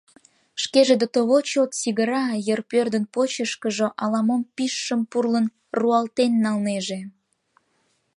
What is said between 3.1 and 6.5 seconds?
почышкыжо ала-мом пижшым пурлын руалтен